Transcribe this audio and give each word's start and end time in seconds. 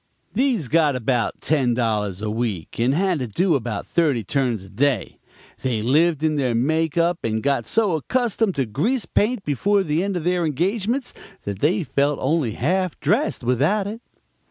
These 0.33 0.67
got 0.67 0.95
about 0.95 1.41
ten 1.41 1.75
dollars 1.75 2.23
a 2.23 2.31
week 2.31 2.79
and 2.79 2.91
had 2.95 3.19
to 3.19 3.27
do 3.27 3.53
about 3.53 3.85
thirty 3.85 4.23
turns 4.23 4.63
a 4.63 4.69
day; 4.71 5.19
they 5.61 5.83
lived 5.83 6.23
in 6.23 6.37
their 6.37 6.55
make 6.55 6.97
up 6.97 7.19
and 7.23 7.43
got 7.43 7.67
so 7.67 7.95
accustomed 7.95 8.55
to 8.55 8.65
grease 8.65 9.05
paint 9.05 9.43
before 9.45 9.83
the 9.83 10.03
end 10.03 10.17
of 10.17 10.23
their 10.23 10.43
engagements 10.43 11.13
that 11.43 11.59
they 11.59 11.83
felt 11.83 12.17
only 12.19 12.53
half 12.53 12.99
dressed 12.99 13.43
without 13.43 13.85
it. 13.85 14.01